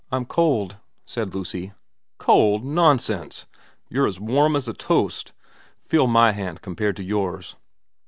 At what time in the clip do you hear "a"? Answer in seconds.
4.67-4.73